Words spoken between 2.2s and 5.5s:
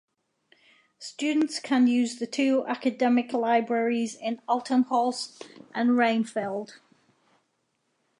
two academic libraries in Altenholz